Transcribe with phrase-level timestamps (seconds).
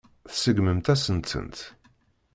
[0.31, 1.57] Tseggmemt-asen-tent.